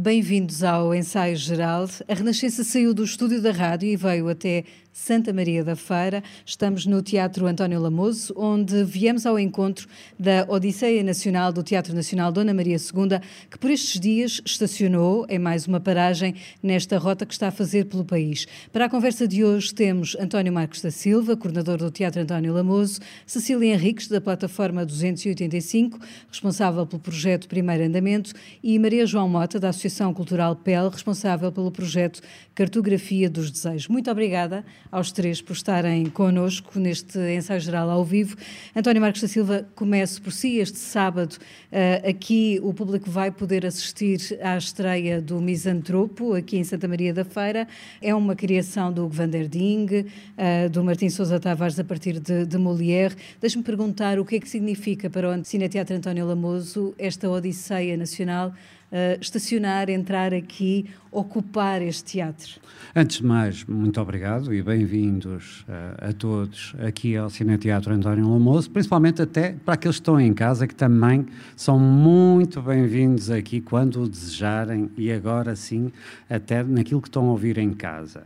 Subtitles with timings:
[0.00, 1.88] Bem-vindos ao Ensaio Geral.
[2.06, 6.22] A Renascença saiu do estúdio da rádio e veio até Santa Maria da Feira.
[6.46, 9.88] Estamos no Teatro António Lamoso, onde viemos ao encontro
[10.18, 15.38] da Odisseia Nacional do Teatro Nacional Dona Maria II, que por estes dias estacionou em
[15.38, 18.46] mais uma paragem nesta rota que está a fazer pelo país.
[18.72, 23.00] Para a conversa de hoje temos António Marcos da Silva, coordenador do Teatro António Lamoso,
[23.26, 25.98] Cecília Henriques, da plataforma 285,
[26.30, 31.70] responsável pelo projeto Primeiro Andamento, e Maria João Mota, da Associação Cultural PEL, responsável pelo
[31.70, 32.20] projeto
[32.54, 33.88] Cartografia dos Desejos.
[33.88, 38.36] Muito obrigada aos três por estarem connosco neste ensaio geral ao vivo.
[38.74, 40.58] António Marcos da Silva, começo por si.
[40.58, 46.64] Este sábado, uh, aqui o público vai poder assistir à estreia do Misantropo, aqui em
[46.64, 47.68] Santa Maria da Feira.
[48.02, 52.18] É uma criação do Hugo van der Ding, uh, do Martim Sousa Tavares, a partir
[52.18, 53.14] de, de Molière.
[53.40, 57.96] Deixe-me perguntar o que é que significa para o Cine Teatro António Lamoso esta Odisseia
[57.96, 58.52] Nacional
[58.92, 62.60] uh, estacionar, entrar aqui, ocupar este teatro?
[62.94, 68.28] Antes de mais, muito obrigado e bem-vindos uh, a todos aqui ao Cine Teatro António
[68.28, 73.60] Lamoso, principalmente até para aqueles que estão em casa, que também são muito bem-vindos aqui
[73.60, 75.92] quando o desejarem e agora sim,
[76.28, 78.24] até naquilo que estão a ouvir em casa.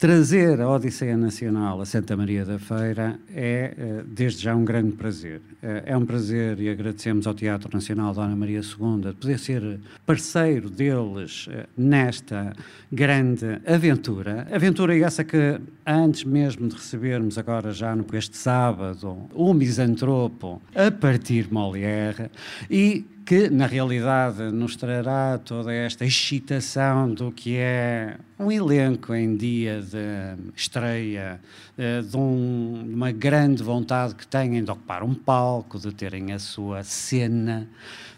[0.00, 4.92] Trazer a Odisseia Nacional a Santa Maria da Feira é, eh, desde já, um grande
[4.92, 5.42] prazer.
[5.62, 9.78] Eh, é um prazer e agradecemos ao Teatro Nacional Dona Maria II de poder ser
[10.06, 12.56] parceiro deles eh, nesta
[12.90, 14.48] grande aventura.
[14.50, 20.90] Aventura essa que, antes mesmo de recebermos agora já no este sábado o Misantropo a
[20.90, 22.30] partir Molière
[22.70, 29.36] e que na realidade nos trará toda esta excitação do que é um elenco em
[29.36, 31.40] dia de estreia,
[31.78, 36.40] eh, de um, uma grande vontade que têm de ocupar um palco, de terem a
[36.40, 37.68] sua cena,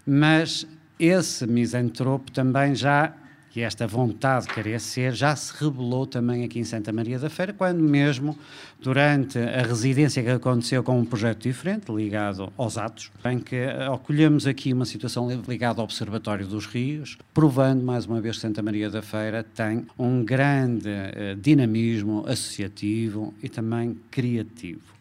[0.06, 0.66] mas
[0.98, 3.12] esse misantropo também já
[3.54, 7.28] e esta vontade de querer ser já se revelou também aqui em Santa Maria da
[7.28, 8.36] Feira, quando mesmo
[8.80, 14.46] durante a residência que aconteceu com um projeto diferente, ligado aos atos, em que acolhemos
[14.46, 18.88] aqui uma situação ligada ao Observatório dos Rios, provando mais uma vez que Santa Maria
[18.88, 24.92] da Feira tem um grande uh, dinamismo associativo e também criativo.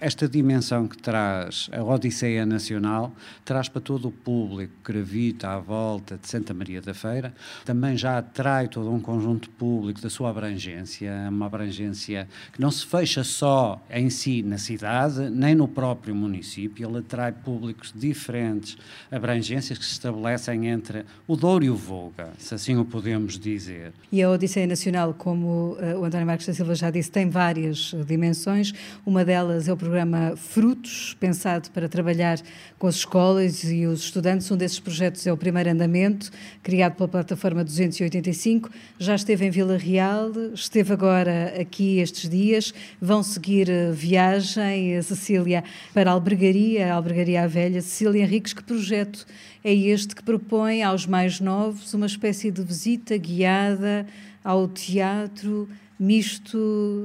[0.00, 3.12] Esta dimensão que traz a Odisseia Nacional
[3.44, 7.34] traz para todo o público que gravita à volta de Santa Maria da Feira,
[7.66, 12.86] também já atrai todo um conjunto público da sua abrangência, uma abrangência que não se
[12.86, 18.78] fecha só em si na cidade, nem no próprio município, ele atrai públicos diferentes
[19.10, 23.92] abrangências que se estabelecem entre o Douro e o Volga, se assim o podemos dizer.
[24.10, 27.94] E a Odisseia Nacional, como uh, o António Marcos da Silva já disse, tem várias
[28.06, 28.72] dimensões,
[29.04, 32.38] uma delas é o programa Frutos, pensado para trabalhar
[32.78, 34.50] com as escolas e os estudantes.
[34.50, 36.30] Um desses projetos é o Primeiro Andamento,
[36.62, 38.70] criado pela plataforma 285.
[38.98, 42.72] Já esteve em Vila Real, esteve agora aqui estes dias.
[43.00, 47.82] Vão seguir viagem, a Cecília, para a Albergaria, a Albergaria à Velha.
[47.82, 49.26] Cecília Henriques, que projeto
[49.64, 54.06] é este que propõe aos mais novos uma espécie de visita guiada
[54.42, 55.68] ao teatro?
[56.00, 56.56] Misto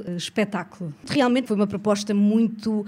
[0.07, 0.93] uh, espetáculo.
[1.05, 2.85] Realmente foi uma proposta muito uh,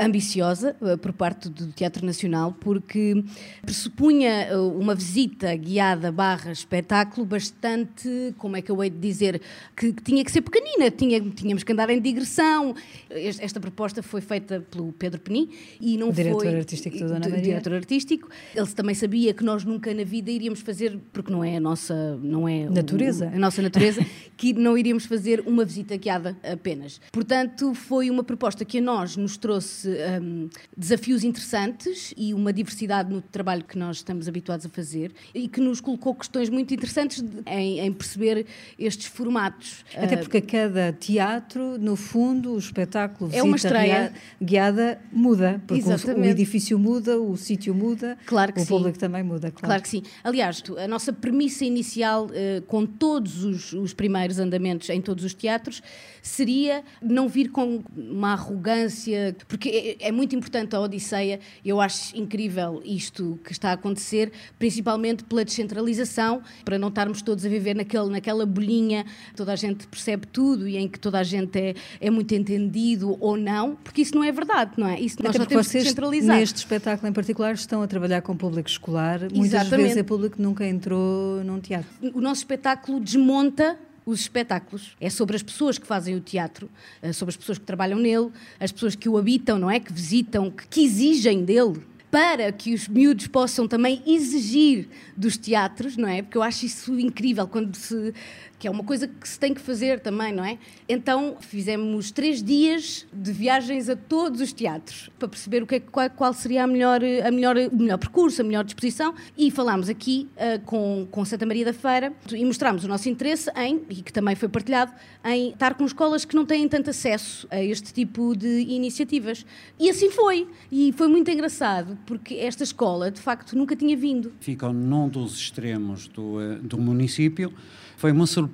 [0.00, 3.22] ambiciosa uh, por parte do Teatro Nacional, porque
[3.60, 9.42] pressupunha uma visita guiada barra espetáculo bastante, como é que eu hei de dizer,
[9.76, 12.74] que, que tinha que ser pequenina, tinha, tínhamos que andar em digressão.
[13.10, 16.56] Esta proposta foi feita pelo Pedro Penin e não o diretor foi...
[16.56, 17.42] artístico do Dona Maria.
[17.42, 18.30] diretor artístico.
[18.54, 22.18] Ele também sabia que nós nunca na vida iríamos fazer, porque não é a nossa...
[22.22, 23.26] Não é natureza.
[23.26, 24.04] O, a nossa natureza,
[24.38, 27.00] que não iríamos fazer uma visita guiada apenas.
[27.12, 29.88] Portanto, foi uma proposta que a nós nos trouxe
[30.22, 35.48] um, desafios interessantes e uma diversidade no trabalho que nós estamos habituados a fazer e
[35.48, 38.46] que nos colocou questões muito interessantes em, em perceber
[38.78, 39.84] estes formatos.
[39.94, 45.82] Até porque a cada teatro, no fundo, o espetáculo é uma estreia guiada muda, porque
[45.82, 48.68] o, o, edifício muda, o sítio muda, claro que o sim.
[48.68, 49.50] público também muda.
[49.50, 49.66] Claro.
[49.66, 50.02] claro que sim.
[50.22, 55.34] Aliás, a nossa premissa inicial, uh, com todos os, os primeiros andamentos em todos os
[55.40, 55.82] teatros,
[56.22, 62.16] seria não vir com uma arrogância, porque é, é, muito importante a Odisseia, eu acho
[62.16, 67.74] incrível isto que está a acontecer, principalmente pela descentralização, para não estarmos todos a viver
[67.74, 69.04] naquele, naquela bolinha,
[69.34, 73.16] toda a gente percebe tudo e em que toda a gente é, é muito entendido
[73.20, 75.00] ou não, porque isso não é verdade, não é?
[75.00, 76.36] Isso nós Até temos vocês, descentralizar.
[76.36, 79.82] Neste espetáculo em particular estão a trabalhar com público escolar, muitas Exatamente.
[79.82, 81.88] vezes é público que nunca entrou num teatro.
[82.14, 83.78] O nosso espetáculo desmonta
[84.10, 84.96] os espetáculos.
[85.00, 86.70] É sobre as pessoas que fazem o teatro,
[87.12, 89.80] sobre as pessoas que trabalham nele, as pessoas que o habitam, não é?
[89.80, 91.80] Que visitam, que, que exigem dele
[92.10, 96.22] para que os miúdos possam também exigir dos teatros, não é?
[96.22, 98.12] Porque eu acho isso incrível quando se
[98.60, 100.58] que é uma coisa que se tem que fazer também, não é?
[100.86, 105.80] Então fizemos três dias de viagens a todos os teatros para perceber o que é,
[105.80, 109.88] qual, qual seria a melhor, a melhor, o melhor percurso, a melhor disposição e falámos
[109.88, 114.02] aqui uh, com, com Santa Maria da Feira e mostramos o nosso interesse em, e
[114.02, 114.92] que também foi partilhado,
[115.24, 119.46] em estar com escolas que não têm tanto acesso a este tipo de iniciativas.
[119.78, 120.46] E assim foi.
[120.70, 124.34] E foi muito engraçado porque esta escola, de facto, nunca tinha vindo.
[124.38, 127.54] Ficam num dos extremos do, eh, do município
[128.00, 128.49] foi uma surpresa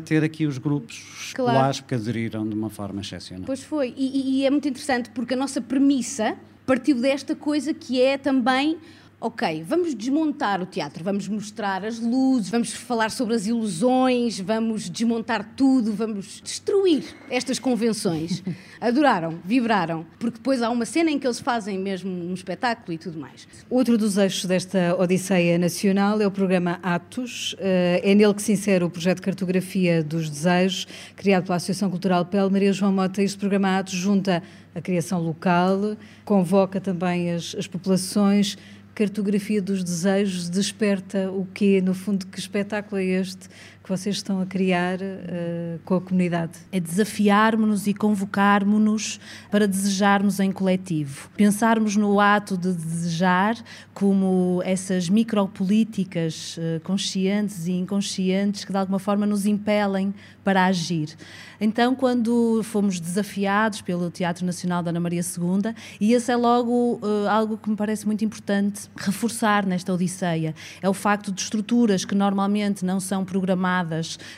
[0.00, 0.96] ter aqui os grupos
[1.28, 1.84] escolares claro.
[1.88, 3.44] que aderiram de uma forma excepcional.
[3.46, 6.36] Pois foi, e, e é muito interessante porque a nossa premissa
[6.66, 8.78] partiu desta coisa que é também
[9.24, 14.90] ok, vamos desmontar o teatro, vamos mostrar as luzes, vamos falar sobre as ilusões, vamos
[14.90, 18.42] desmontar tudo, vamos destruir estas convenções.
[18.78, 22.98] Adoraram, vibraram, porque depois há uma cena em que eles fazem mesmo um espetáculo e
[22.98, 23.48] tudo mais.
[23.70, 27.56] Outro dos eixos desta Odisseia Nacional é o programa Atos.
[27.58, 30.86] Eh, é nele que se insere o projeto de cartografia dos desejos,
[31.16, 32.50] criado pela Associação Cultural PEL.
[32.50, 34.42] Maria João Mota, este programa Atos junta
[34.74, 38.58] a criação local, convoca também as, as populações
[38.94, 41.80] cartografia dos desejos desperta o quê?
[41.80, 43.48] No fundo, que espetáculo é este
[43.84, 46.52] que vocês estão a criar uh, com a comunidade?
[46.72, 49.20] É desafiarmos-nos e convocarmos-nos
[49.50, 51.28] para desejarmos em coletivo.
[51.36, 53.56] Pensarmos no ato de desejar
[53.92, 61.14] como essas micropolíticas uh, conscientes e inconscientes que de alguma forma nos impelem para agir.
[61.60, 66.98] Então, quando fomos desafiados pelo Teatro Nacional da Ana Maria II, e esse é logo
[67.02, 72.04] uh, algo que me parece muito importante reforçar nesta Odisseia, é o facto de estruturas
[72.04, 73.73] que normalmente não são programadas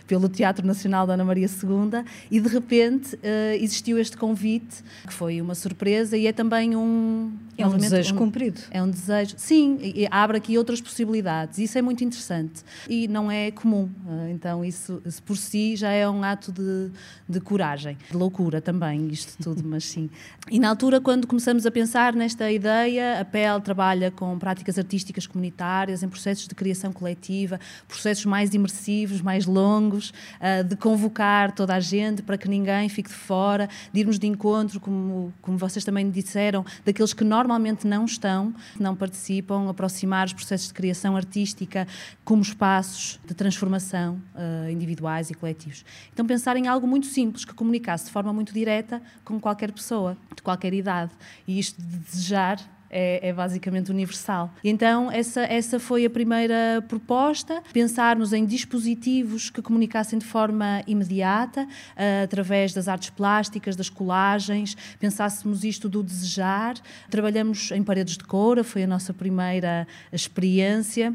[0.07, 3.21] pelo Teatro Nacional da Ana Maria II e de repente uh,
[3.61, 7.33] existiu este convite, que foi uma surpresa e é também um.
[7.59, 8.61] É um desejo um, cumprido.
[8.71, 9.79] É um desejo, sim,
[10.11, 11.59] abre aqui outras possibilidades.
[11.59, 13.89] Isso é muito interessante e não é comum.
[14.07, 16.91] Uh, então, isso, isso por si já é um ato de,
[17.29, 20.11] de coragem, de loucura também, isto tudo, mas sim.
[20.51, 25.27] E na altura, quando começamos a pensar nesta ideia, a PEL trabalha com práticas artísticas
[25.27, 31.75] comunitárias, em processos de criação coletiva, processos mais imersivos, mais longos, uh, de convocar toda
[31.75, 35.85] a gente para que ninguém fique de fora, de irmos de encontro, como, como vocês
[35.85, 41.87] também disseram, daqueles que normalmente não estão, não participam, aproximar os processos de criação artística
[42.25, 45.85] como espaços de transformação uh, individuais e coletivos.
[46.13, 50.17] Então, pensar em algo muito simples, que comunicasse de forma muito direta com qualquer pessoa,
[50.35, 51.13] de qualquer idade.
[51.49, 54.51] E isto de desejar é, é, basicamente universal.
[54.65, 61.65] Então, essa, essa foi a primeira proposta: pensarmos em dispositivos que comunicassem de forma imediata,
[61.65, 66.77] uh, através das artes plásticas, das colagens, pensássemos isto do desejar.
[67.11, 71.15] Trabalhamos em paredes de coura, foi a nossa primeira experiência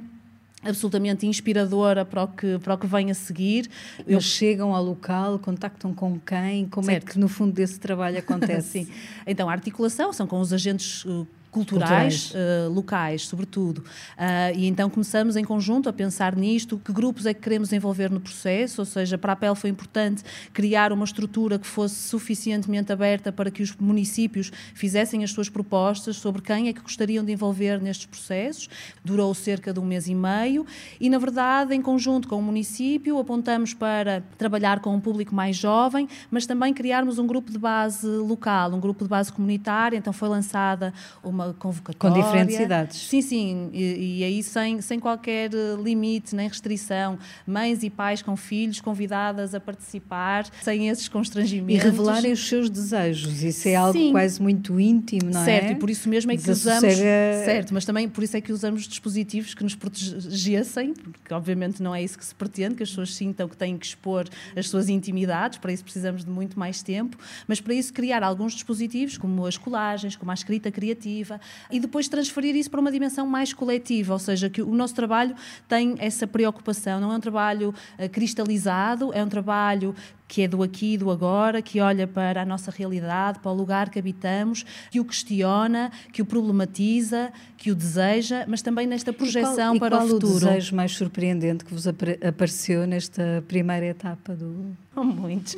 [0.64, 3.68] absolutamente inspiradora para o que, para o que vem a seguir.
[4.06, 6.68] Eles chegam ao local, contactam com quem?
[6.68, 7.10] Como certo.
[7.10, 8.86] é que no fundo desse trabalho acontece?
[8.86, 8.92] Sim.
[9.26, 11.04] Então, a articulação são com os agentes
[11.52, 13.80] uh, culturais, Uh, locais, sobretudo.
[13.80, 18.10] Uh, e então começamos em conjunto a pensar nisto, que grupos é que queremos envolver
[18.10, 22.92] no processo, ou seja, para a PEL foi importante criar uma estrutura que fosse suficientemente
[22.92, 27.32] aberta para que os municípios fizessem as suas propostas sobre quem é que gostariam de
[27.32, 28.70] envolver nestes processos.
[29.04, 30.66] Durou cerca de um mês e meio
[31.00, 35.56] e, na verdade, em conjunto com o município, apontamos para trabalhar com um público mais
[35.56, 39.98] jovem, mas também criarmos um grupo de base local, um grupo de base comunitária.
[39.98, 42.16] Então foi lançada uma uma convocatória.
[42.16, 42.98] Com diferentes idades.
[42.98, 47.18] Sim, sim, e, e, aí sem, sem qualquer eh, limite nem restrição.
[47.46, 51.84] Mães e pais com filhos convidadas a participar, sem esses constrangimentos.
[51.84, 54.12] E revelarem os seus desejos, isso é algo sim.
[54.12, 55.60] quase muito íntimo, não certo, é?
[55.62, 56.96] Certo, e por isso mesmo é que usamos.
[56.96, 61.94] Certo, mas também por isso é que usamos dispositivos que nos protegessem, porque obviamente não
[61.94, 64.90] é isso que se pretende, que as pessoas sintam que têm que expor as suas
[64.90, 67.18] intimidades, para isso precisamos de muito mais tempo,
[67.48, 71.31] mas para isso criar alguns dispositivos, como as colagens, como a escrita criativa
[71.70, 75.36] e depois transferir isso para uma dimensão mais coletiva, ou seja, que o nosso trabalho
[75.68, 79.96] tem essa preocupação, não é um trabalho uh, cristalizado, é um trabalho
[80.32, 83.54] que é do aqui e do agora, que olha para a nossa realidade, para o
[83.54, 89.12] lugar que habitamos, que o questiona, que o problematiza, que o deseja, mas também nesta
[89.12, 90.38] projeção e qual, para o futuro.
[90.38, 94.74] o desejo mais surpreendente que vos apareceu nesta primeira etapa do...
[94.96, 95.58] Oh, muitos.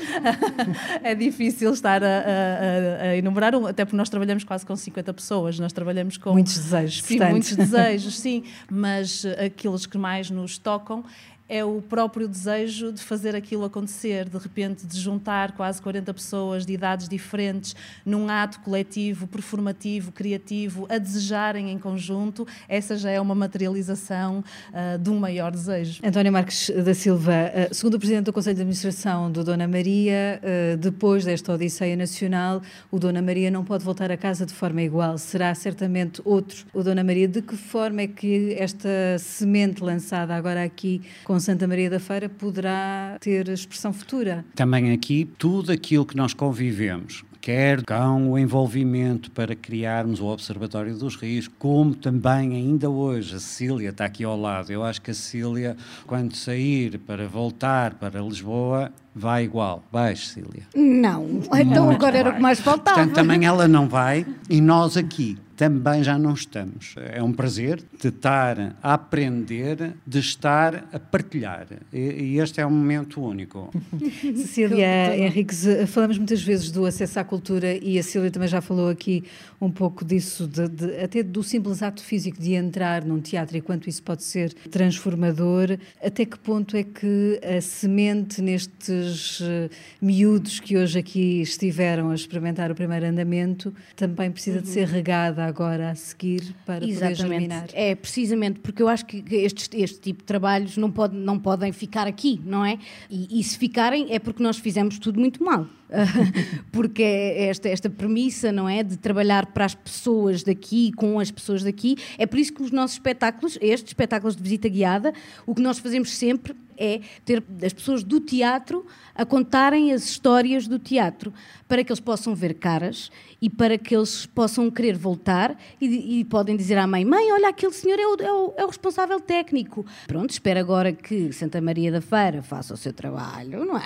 [1.04, 5.60] é difícil estar a, a, a, enumerar, até porque nós trabalhamos quase com 50 pessoas,
[5.60, 6.32] nós trabalhamos com...
[6.32, 7.32] Muitos desejos, sim, portanto.
[7.32, 11.06] muitos desejos, sim, mas aqueles que mais nos tocam
[11.48, 16.66] é o próprio desejo de fazer aquilo acontecer, de repente de juntar quase 40 pessoas
[16.66, 23.20] de idades diferentes num ato coletivo, performativo, criativo, a desejarem em conjunto, essa já é
[23.20, 26.02] uma materialização uh, de um maior desejo.
[26.04, 30.42] António Marques da Silva, uh, segundo o Presidente do Conselho de Administração do Dona Maria,
[30.42, 34.82] uh, depois desta Odisseia Nacional, o Dona Maria não pode voltar a casa de forma
[34.82, 36.66] igual, será certamente outro.
[36.74, 41.68] O Dona Maria, de que forma é que esta semente lançada agora aqui com Santa
[41.68, 44.46] Maria da Feira poderá ter expressão futura.
[44.56, 50.98] Também aqui, tudo aquilo que nós convivemos, quer com o envolvimento para criarmos o Observatório
[50.98, 54.72] dos Rios, como também ainda hoje a Cecília está aqui ao lado.
[54.72, 55.76] Eu acho que a Cecília,
[56.08, 59.84] quando sair para voltar para Lisboa, vai igual.
[59.92, 60.64] Vai, Cecília.
[60.76, 62.98] Não, então Muito agora era o que mais faltava.
[62.98, 66.96] Portanto, também ela não vai e nós aqui também já não estamos.
[66.98, 71.68] É um prazer de estar a aprender, de estar a partilhar.
[71.92, 73.72] E, este é um momento único.
[74.36, 78.90] Cecília Henriques, falamos muitas vezes do acesso à cultura e a Cecília também já falou
[78.90, 79.24] aqui
[79.62, 83.62] um pouco disso, de, de, até do simples ato físico de entrar num teatro e
[83.62, 85.78] quanto isso pode ser transformador.
[86.04, 89.03] Até que ponto é que a semente nestes
[89.42, 89.70] uh,
[90.02, 94.64] miúdos que hoje aqui estiveram a experimentar o primeiro andamento também precisa uhum.
[94.64, 97.18] de ser regada agora a seguir para Exatamente.
[97.18, 97.70] poder germinar.
[97.74, 101.72] É, precisamente, porque eu acho que este, este tipo de trabalhos não, pode, não podem
[101.72, 102.78] ficar aqui, não é?
[103.10, 105.68] E, e se ficarem é porque nós fizemos tudo muito mal.
[106.72, 108.84] porque é esta, esta premissa, não é?
[108.84, 111.96] De trabalhar para as pessoas daqui, com as pessoas daqui.
[112.18, 115.14] É por isso que os nossos espetáculos, estes espetáculos de visita guiada,
[115.46, 120.68] o que nós fazemos sempre é ter as pessoas do teatro a contarem as histórias
[120.68, 121.34] do teatro,
[121.68, 123.12] para que eles possam ver caras
[123.42, 127.50] e para que eles possam querer voltar e, e podem dizer à mãe: Mãe, olha,
[127.50, 129.86] aquele senhor é o, é, o, é o, responsável técnico.
[130.08, 133.84] Pronto, espero agora que Santa Maria da Feira faça o seu trabalho, não é?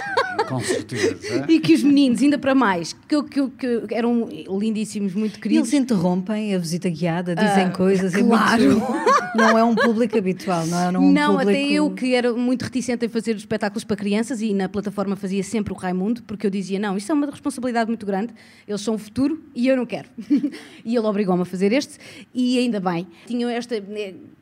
[0.48, 1.44] Com certeza.
[1.48, 4.28] e que os meninos, ainda para mais, que, que, que eram
[4.58, 5.72] lindíssimos, muito queridos.
[5.72, 8.14] Eles interrompem a visita guiada, dizem uh, coisas.
[8.14, 8.62] Claro.
[8.62, 8.86] É muito,
[9.36, 10.92] não é um público habitual, não é?
[10.92, 11.50] Não, não público...
[11.50, 15.42] até eu que era muito reticente em fazer espetáculos para crianças e na plataforma fazia
[15.42, 18.32] sempre o Raimundo, porque eu dizia: não, isto é uma responsabilidade muito grande,
[18.66, 20.08] eles são o futuro e eu não quero.
[20.84, 21.98] e ele obrigou-me a fazer este,
[22.34, 23.06] e ainda bem.
[23.26, 23.76] Tinham esta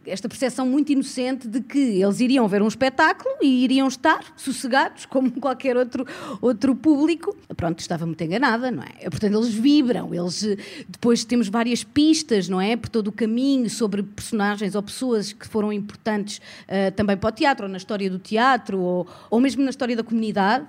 [0.06, 5.06] esta percepção muito inocente de que eles iriam ver um espetáculo e iriam estar sossegados,
[5.06, 6.06] como qualquer outro,
[6.40, 7.36] outro público.
[7.56, 9.08] Pronto, estava muito enganada, não é?
[9.10, 10.42] Portanto, eles vibram, eles
[10.88, 12.76] depois temos várias pistas, não é?
[12.76, 17.32] Por todo o caminho sobre personagens ou pessoas que foram importantes uh, também para o
[17.32, 20.66] teatro, ou na história do teatro, ou, ou mesmo na história da comunidade.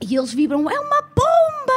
[0.00, 1.02] E eles vibram, é uma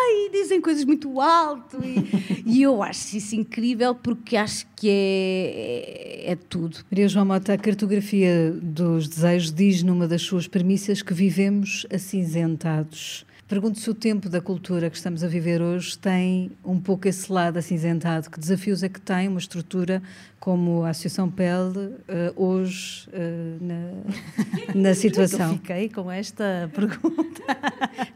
[0.09, 1.77] E dizem coisas muito alto.
[1.83, 6.79] E, e eu acho isso incrível porque acho que é, é, é tudo.
[6.89, 13.25] Maria João Mota, a cartografia dos desejos diz numa das suas premissas que vivemos acinzentados.
[13.47, 17.31] Pergunto se o tempo da cultura que estamos a viver hoje tem um pouco esse
[17.31, 18.29] lado acinzentado.
[18.29, 20.03] Que desafios é que tem uma estrutura
[20.37, 21.95] como a Associação Pele uh,
[22.35, 25.51] hoje uh, na, na situação?
[25.51, 27.41] Eu fiquei com esta pergunta.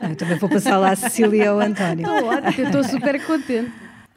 [0.02, 2.08] Não, eu também vou passar lá a Cecília ou António.
[2.10, 3.72] Ótimo, estou super contente.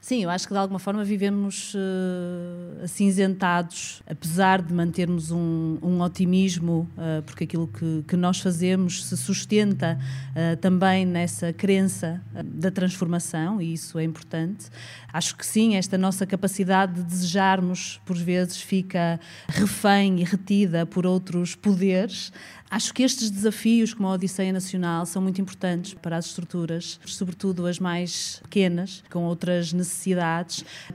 [0.04, 6.02] Sim, eu acho que de alguma forma vivemos uh, acinzentados, apesar de mantermos um, um
[6.02, 12.70] otimismo, uh, porque aquilo que, que, nós fazemos se sustenta uh, também nessa crença da
[12.70, 14.66] transformação, e isso é importante.
[15.10, 19.18] Acho que sim, esta nossa capacidade de desejarmos, por vezes, fica
[19.48, 22.30] refém e retida por outros poderes.
[22.70, 27.66] Acho que estes desafios, como a Odisseia Nacional, são muito importantes para as estruturas, sobretudo
[27.66, 29.93] as mais pequenas, com outras necessidades.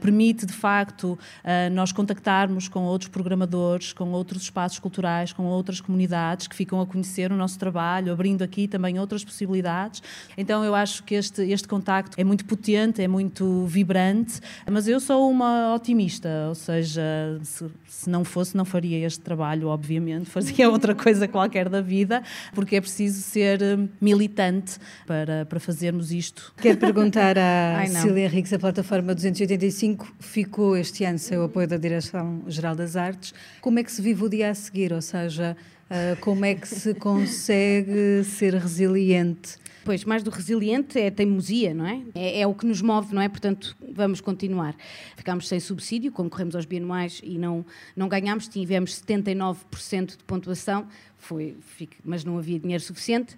[0.00, 5.80] Permite, de facto, eh, nós contactarmos com outros programadores, com outros espaços culturais, com outras
[5.80, 10.02] comunidades que ficam a conhecer o nosso trabalho, abrindo aqui também outras possibilidades.
[10.36, 14.40] Então, eu acho que este, este contacto é muito potente, é muito vibrante,
[14.70, 17.02] mas eu sou uma otimista, ou seja,
[17.42, 22.22] se, se não fosse, não faria este trabalho, obviamente, fazia outra coisa qualquer da vida,
[22.54, 26.52] porque é preciso ser hum, militante para, para fazermos isto.
[26.60, 31.76] Quero perguntar à Cecília Henriques, a plataforma 285 ficou este ano sem o apoio da
[31.76, 33.32] Direção-Geral das Artes.
[33.60, 34.92] Como é que se vive o dia a seguir?
[34.92, 35.56] Ou seja,
[35.88, 39.58] ah, como é que se consegue ser resiliente?
[39.84, 42.02] Pois, mais do resiliente é a teimosia, não é?
[42.14, 42.40] é?
[42.40, 42.46] é?
[42.46, 43.28] o que nos move, não é?
[43.28, 44.74] Portanto, vamos continuar.
[45.16, 47.64] Ficámos sem subsídio, concorremos aos bianuais e não,
[47.96, 51.56] não ganhámos, tivemos 79% de pontuação, foi,
[52.04, 53.36] mas não havia dinheiro suficiente.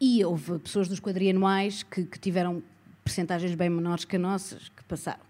[0.00, 2.62] E houve pessoas dos quadrianuais que, que tiveram
[3.04, 5.22] percentagens bem menores que as nossas, que passaram.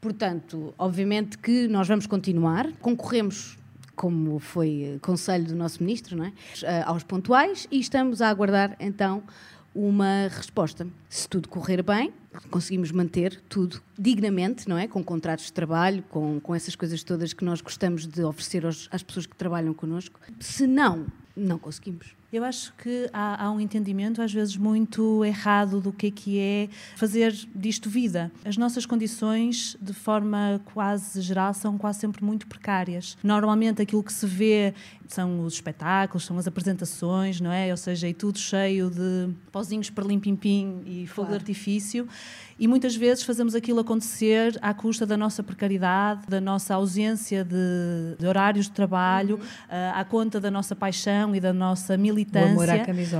[0.00, 3.56] Portanto, obviamente que nós vamos continuar, concorremos
[3.94, 6.32] como foi conselho do nosso ministro, não é?
[6.84, 9.22] aos pontuais, e estamos a aguardar então
[9.74, 10.86] uma resposta.
[11.08, 12.12] Se tudo correr bem,
[12.50, 14.86] conseguimos manter tudo dignamente, não é?
[14.86, 18.88] Com contratos de trabalho, com, com essas coisas todas que nós gostamos de oferecer aos,
[18.90, 20.20] às pessoas que trabalham connosco.
[20.40, 22.14] Se não, não conseguimos.
[22.32, 26.38] Eu acho que há, há, um entendimento, às vezes, muito errado do que é, que
[26.38, 28.32] é fazer disto vida.
[28.42, 33.18] As nossas condições, de forma quase geral, são quase sempre muito precárias.
[33.22, 34.72] Normalmente, aquilo que se vê
[35.06, 37.70] são os espetáculos, são as apresentações, não é?
[37.70, 41.30] Ou seja, e tudo cheio de pozinhos para lim-pim-pim e fogo claro.
[41.32, 42.08] de artifício
[42.62, 48.16] e muitas vezes fazemos aquilo acontecer à custa da nossa precariedade, da nossa ausência de,
[48.16, 49.42] de horários de trabalho, uhum.
[49.42, 52.21] uh, à conta da nossa paixão e da nossa militância,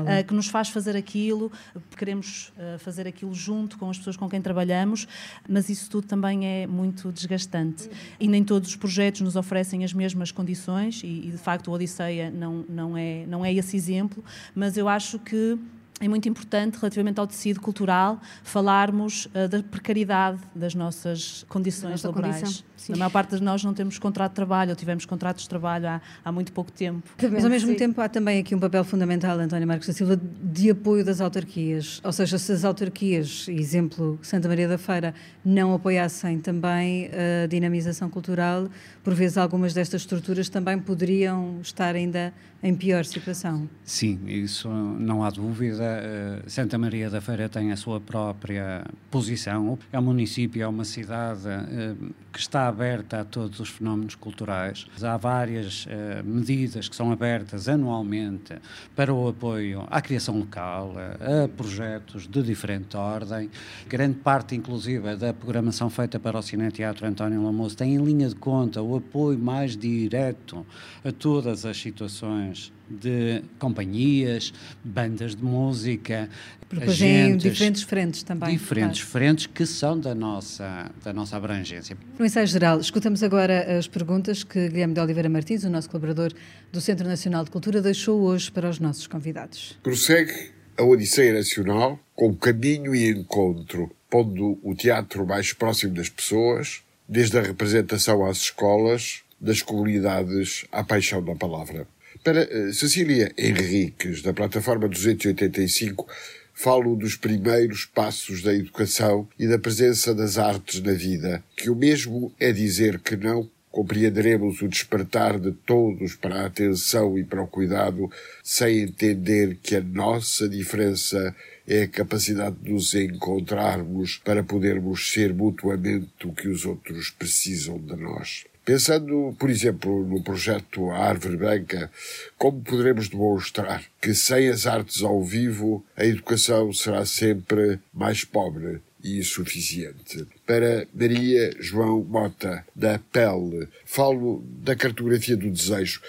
[0.03, 1.51] uh, que nos faz fazer aquilo,
[1.97, 5.07] queremos uh, fazer aquilo junto com as pessoas com quem trabalhamos,
[5.49, 7.89] mas isso tudo também é muito desgastante.
[8.19, 11.73] E nem todos os projetos nos oferecem as mesmas condições, e, e de facto o
[11.73, 15.59] Odisseia não, não, é, não é esse exemplo, mas eu acho que
[16.03, 22.65] é muito importante, relativamente ao tecido cultural, falarmos uh, da precariedade das nossas condições laborais.
[22.89, 25.87] Na maior parte de nós não temos contrato de trabalho, ou tivemos contratos de trabalho
[25.87, 27.09] há, há muito pouco tempo.
[27.31, 27.77] Mas ao mesmo Sim.
[27.77, 32.01] tempo há também aqui um papel fundamental, António Marcos da Silva, de apoio das autarquias.
[32.03, 38.11] Ou seja, se as autarquias, exemplo Santa Maria da Feira, não apoiassem também a dinamização
[38.11, 38.69] cultural,
[39.05, 42.33] por vezes algumas destas estruturas também poderiam estar ainda
[42.63, 43.69] em pior situação.
[43.85, 45.92] Sim, isso não há dúvida.
[45.99, 49.79] Eh, Santa Maria da Feira tem a sua própria posição.
[49.93, 51.95] É um município, é uma cidade eh,
[52.33, 54.87] que está aberta a todos os fenómenos culturais.
[55.03, 58.55] Há várias uh, medidas que são abertas anualmente
[58.97, 63.51] para o apoio à criação local, a projetos de diferente ordem.
[63.87, 68.29] Grande parte, inclusive, da programação feita para o Cine Teatro António Lamoso tem em linha
[68.29, 70.65] de conta o apoio mais direto
[71.05, 74.53] a todas as situações de companhias,
[74.85, 76.29] bandas de música,
[76.73, 78.53] Propagem diferentes frentes também.
[78.53, 79.13] Diferentes claro.
[79.13, 81.95] frentes que são da nossa, da nossa abrangência.
[82.19, 86.33] No ensaio geral, escutamos agora as perguntas que Guilherme de Oliveira Martins, o nosso colaborador
[86.73, 89.79] do Centro Nacional de Cultura, deixou hoje para os nossos convidados.
[89.83, 96.83] Prossegue a Odisseia Nacional com caminho e encontro, pondo o teatro mais próximo das pessoas,
[97.07, 101.87] desde a representação às escolas, das comunidades à paixão da palavra.
[102.25, 106.07] Para uh, Cecília Henriques, da plataforma 285,
[106.55, 111.75] falo dos primeiros passos da educação e da presença das artes na vida, que o
[111.75, 117.43] mesmo é dizer que não compreenderemos o despertar de todos para a atenção e para
[117.43, 118.09] o cuidado,
[118.41, 121.35] sem entender que a nossa diferença
[121.67, 127.79] é a capacidade de nos encontrarmos para podermos ser mutuamente o que os outros precisam
[127.79, 128.45] de nós.
[128.65, 131.91] Pensando, por exemplo, no projeto Árvore Branca,
[132.39, 138.81] como poderemos demonstrar que sem as artes ao vivo a educação será sempre mais pobre
[139.03, 140.25] e insuficiente?
[140.47, 146.01] Para Maria João Mota, da Pele, falo da cartografia do desejo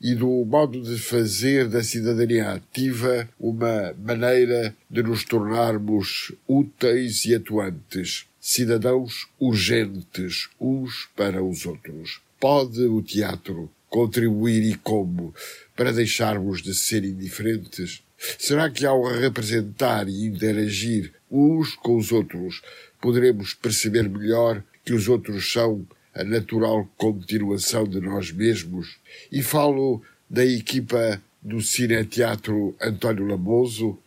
[0.00, 7.36] e do modo de fazer da cidadania ativa uma maneira de nos tornarmos úteis e
[7.36, 12.20] atuantes cidadãos urgentes uns para os outros.
[12.40, 15.34] Pode o teatro contribuir e como
[15.76, 18.02] para deixarmos de ser indiferentes?
[18.38, 22.62] Será que ao representar e interagir uns com os outros
[23.00, 28.98] poderemos perceber melhor que os outros são a natural continuação de nós mesmos?
[29.30, 33.98] E falo da equipa do Cine Teatro António Lamoso,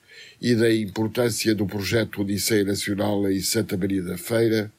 [0.44, 4.70] e da importância do projeto Odisseia Nacional em Santa Maria da Feira.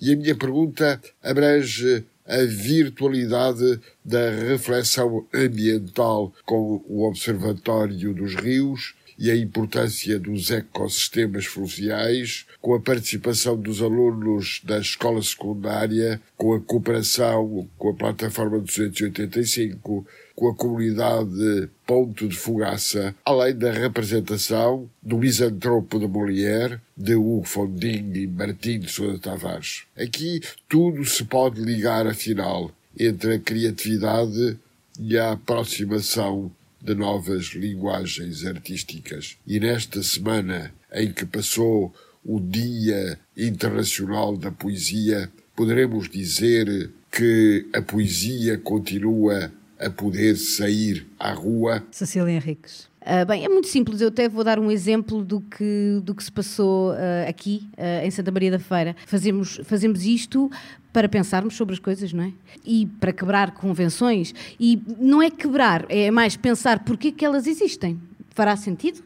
[0.00, 8.94] E a minha pergunta abrange a virtualidade da reflexão ambiental com o Observatório dos Rios
[9.18, 16.54] e a importância dos ecossistemas fluviais, com a participação dos alunos da escola secundária, com
[16.54, 24.88] a cooperação com a plataforma 285, com a comunidade Ponto de Fugaça, além da representação
[25.02, 29.84] do Misantropo de Molière, de Hugo Fonding e Martim de Sousa Tavares.
[29.96, 34.58] Aqui tudo se pode ligar, afinal, entre a criatividade
[34.98, 39.36] e a aproximação de novas linguagens artísticas.
[39.46, 47.80] E nesta semana em que passou o Dia Internacional da Poesia, poderemos dizer que a
[47.80, 51.82] poesia continua a poder sair à rua.
[51.90, 52.88] Cecília Henriques.
[53.06, 54.00] Uh, bem, é muito simples.
[54.00, 58.04] Eu até vou dar um exemplo do que, do que se passou uh, aqui, uh,
[58.04, 58.96] em Santa Maria da Feira.
[59.06, 60.50] Fazemos, fazemos isto
[60.96, 62.32] para pensarmos sobre as coisas, não é?
[62.64, 64.34] E para quebrar convenções.
[64.58, 68.00] E não é quebrar, é mais pensar porquê que elas existem.
[68.30, 69.04] Fará sentido?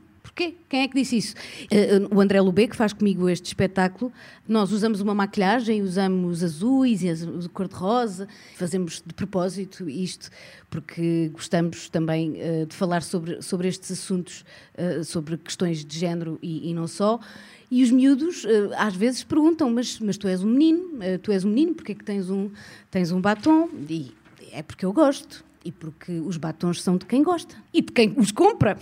[0.68, 1.34] Quem é que disse isso?
[1.64, 4.10] Uh, o André Lubê, que faz comigo este espetáculo,
[4.48, 8.26] nós usamos uma maquilhagem, usamos azuis e cor-de-rosa,
[8.56, 10.30] fazemos de propósito isto,
[10.70, 14.44] porque gostamos também uh, de falar sobre, sobre estes assuntos,
[14.78, 17.20] uh, sobre questões de género e, e não só.
[17.70, 18.44] E os miúdos
[18.76, 21.94] às vezes perguntam: mas, mas tu és um menino, tu és um menino, porque é
[21.94, 22.50] que tens um,
[22.90, 23.68] tens um batom?
[23.88, 24.12] E
[24.50, 28.14] é porque eu gosto e porque os batons são de quem gosta e de quem
[28.16, 28.78] os compra.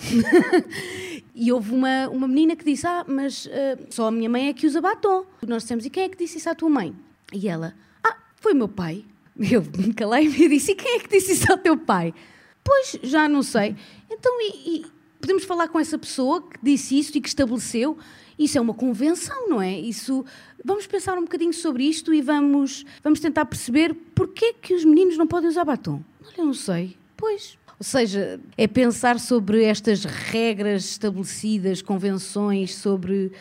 [1.34, 4.52] e houve uma, uma menina que disse: Ah, mas uh, só a minha mãe é
[4.52, 5.24] que usa batom.
[5.46, 6.94] Nós dissemos: E quem é que disse isso à tua mãe?
[7.32, 9.04] E ela: Ah, foi o meu pai.
[9.38, 12.14] Eu me calei-me e disse: E quem é que disse isso ao teu pai?
[12.62, 13.76] Pois, já não sei.
[14.10, 14.86] Então, e, e
[15.20, 17.98] podemos falar com essa pessoa que disse isso e que estabeleceu?
[18.38, 19.78] Isso é uma convenção, não é?
[19.78, 20.24] Isso
[20.64, 25.16] vamos pensar um bocadinho sobre isto e vamos, vamos tentar perceber porquê que os meninos
[25.16, 26.02] não podem usar batom.
[26.24, 26.96] Olha, não sei.
[27.16, 27.58] Pois.
[27.78, 33.32] Ou seja, é pensar sobre estas regras estabelecidas, convenções, sobre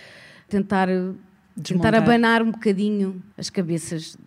[0.48, 0.88] tentar,
[1.64, 4.18] tentar abanar um bocadinho as cabeças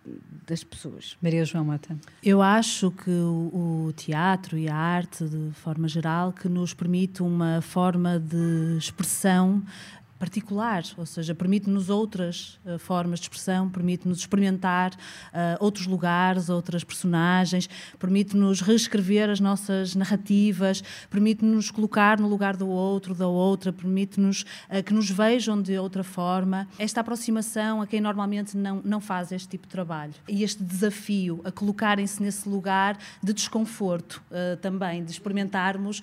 [0.45, 1.15] das pessoas.
[1.21, 1.97] Maria João Mata.
[2.23, 7.21] Eu acho que o, o, teatro e a arte, de forma geral, que nos permite
[7.21, 9.63] uma forma de expressão
[10.21, 16.83] particular, ou seja, permite-nos outras uh, formas de expressão, permite-nos experimentar uh, outros lugares, outras
[16.83, 24.43] personagens, permite-nos reescrever as nossas narrativas, permite-nos colocar no lugar do outro, da outra, permite-nos
[24.69, 26.67] uh, que nos vejam de outra forma.
[26.77, 31.41] Esta aproximação a quem normalmente não, não faz este tipo de trabalho e este desafio
[31.43, 34.21] a colocarem-se nesse lugar de desconforto
[34.61, 36.01] também, de experimentarmos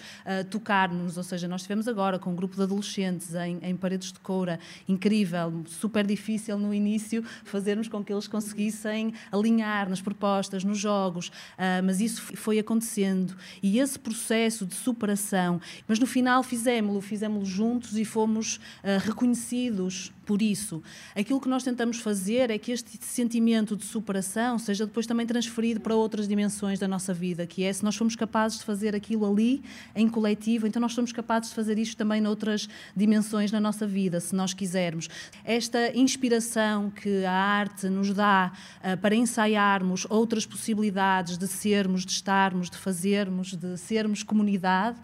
[0.51, 4.21] tocar-nos, ou seja, nós estivemos agora com um grupo de adolescentes em, em paredes de
[4.21, 4.59] coura.
[4.89, 11.29] Incrível, super difícil no início fazermos com que eles conseguissem alinhar nas propostas, nos jogos,
[11.29, 13.37] uh, mas isso foi acontecendo.
[13.63, 20.13] E esse processo de superação, mas no final fizemos-lo, fizemos-lo juntos e fomos uh, reconhecidos
[20.29, 20.83] por isso.
[21.17, 25.81] Aquilo que nós tentamos fazer é que este sentimento de superação seja depois também transferido
[25.81, 29.25] para outras dimensões da nossa vida, que é se nós somos capazes de fazer aquilo
[29.25, 29.65] ali
[29.97, 34.21] em coletivo, então nós somos capazes de fazer isto também noutras dimensões na nossa vida,
[34.21, 35.09] se nós quisermos.
[35.47, 38.53] Esta inspiração que a arte nos dá
[38.85, 44.99] uh, para ensaiarmos outras possibilidades de sermos, de estarmos, de fazermos, de sermos comunidade,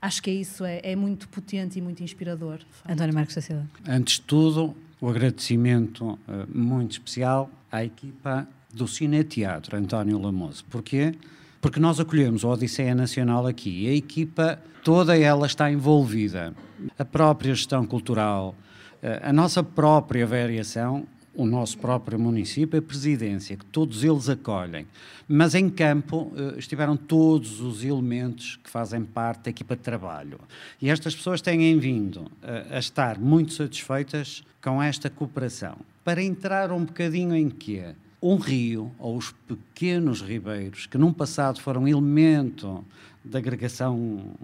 [0.00, 2.60] acho que é isso é, é muito potente e muito inspirador.
[2.88, 3.66] António Marcos da Silva.
[3.86, 6.18] Antes de tudo, o agradecimento uh,
[6.52, 10.64] muito especial à equipa do Cine Teatro António Lamoso.
[10.66, 11.14] Porquê?
[11.60, 16.54] Porque nós acolhemos a Odisseia Nacional aqui e a equipa toda ela está envolvida.
[16.98, 18.54] A própria gestão cultural,
[19.02, 24.86] uh, a nossa própria variação o nosso próprio município, a presidência, que todos eles acolhem.
[25.28, 30.40] Mas em campo eh, estiveram todos os elementos que fazem parte da equipa de trabalho.
[30.82, 35.76] E estas pessoas têm vindo a, a estar muito satisfeitas com esta cooperação.
[36.04, 37.94] Para entrar um bocadinho em quê?
[38.20, 42.84] Um rio, ou os pequenos ribeiros, que num passado foram elemento
[43.24, 44.34] da agregação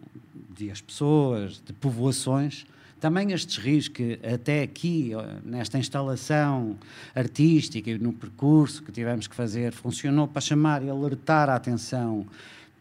[0.56, 2.66] de as pessoas, de povoações,
[3.06, 5.12] também estes rios que até aqui,
[5.44, 6.76] nesta instalação
[7.14, 12.26] artística e no percurso que tivemos que fazer, funcionou para chamar e alertar a atenção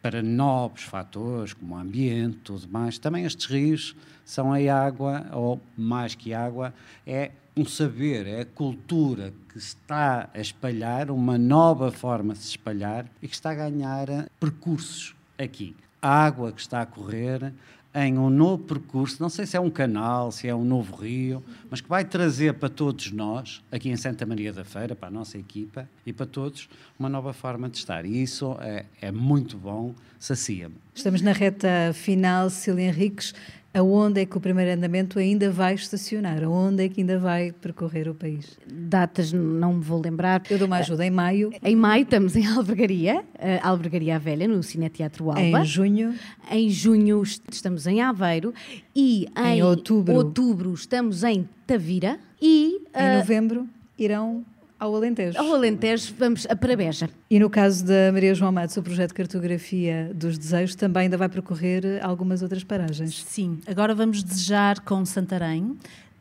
[0.02, 2.98] para novos fatores, como o ambiente, tudo mais.
[2.98, 6.74] Também estes rios são a água, ou mais que água,
[7.06, 12.50] é um saber, é a cultura que está a espalhar, uma nova forma de se
[12.50, 14.08] espalhar e que está a ganhar
[14.40, 15.76] percursos aqui.
[16.02, 17.54] A água que está a correr,
[17.96, 21.42] em um novo percurso, não sei se é um canal, se é um novo rio,
[21.70, 25.12] mas que vai trazer para todos nós, aqui em Santa Maria da Feira, para a
[25.12, 26.68] nossa equipa e para todos,
[27.00, 28.06] uma nova forma de estar.
[28.06, 30.76] E isso é, é muito bom, sacia-me.
[30.94, 33.34] Estamos na reta final, Cília Henriques
[33.76, 36.44] aonde é que o primeiro andamento ainda vai estacionar?
[36.44, 38.58] Aonde é que ainda vai percorrer o país?
[38.66, 40.42] Datas não me vou lembrar.
[40.50, 41.06] Eu dou uma ajuda.
[41.06, 41.52] Em maio?
[41.62, 43.24] Em maio estamos em Albergaria,
[43.62, 45.42] Albergaria Velha, no Cineteatro Alba.
[45.42, 46.16] Em junho?
[46.50, 48.54] Em junho estamos em Aveiro
[48.96, 50.16] e em, em outubro.
[50.16, 52.82] outubro estamos em Tavira e...
[52.96, 54.46] Em uh, novembro irão
[54.80, 55.38] ao Alentejo.
[55.40, 57.10] Ao Alentejo, vamos a Parabeja.
[57.30, 61.18] E no caso da Maria João Matos, o projeto de cartografia dos desejos também ainda
[61.18, 63.24] vai percorrer algumas outras paragens.
[63.24, 65.78] Sim, agora vamos desejar com Santarém,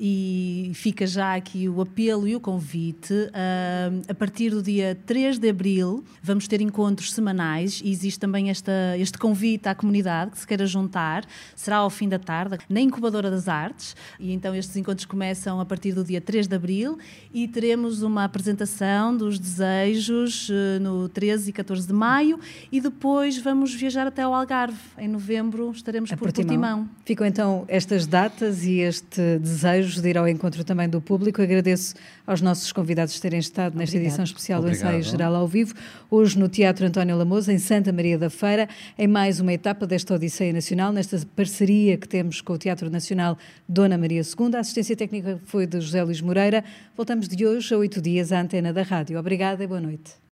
[0.07, 3.15] e fica já aqui o apelo e o convite.
[3.15, 8.51] Uh, a partir do dia 3 de abril vamos ter encontros semanais e existe também
[8.51, 11.25] esta, este convite à comunidade que se queira juntar.
[11.57, 15.65] Será ao fim da tarde, na Incubadora das Artes, e então estes encontros começam a
[15.65, 16.99] partir do dia 3 de abril
[17.33, 22.39] e teremos uma apresentação dos desejos uh, no 13 e 14 de maio
[22.71, 24.77] e depois vamos viajar até ao Algarve.
[24.99, 26.47] Em novembro estaremos a por Portimão.
[26.47, 26.91] Portimão.
[27.07, 31.43] Ficam então estas datas e este desejo de ir ao encontro também do público.
[31.43, 31.95] Agradeço
[32.27, 34.09] aos nossos convidados terem estado nesta Obrigado.
[34.09, 34.81] edição especial Obrigado.
[34.81, 35.75] do Ensaio Geral ao Vivo,
[36.11, 40.15] hoje no Teatro António Lamoso, em Santa Maria da Feira, em mais uma etapa desta
[40.15, 43.37] Odisseia Nacional, nesta parceria que temos com o Teatro Nacional
[43.69, 44.57] Dona Maria II.
[44.57, 46.65] A assistência técnica foi de José Luís Moreira.
[46.97, 49.19] Voltamos de hoje a oito dias à antena da rádio.
[49.19, 50.15] Obrigada e boa noite.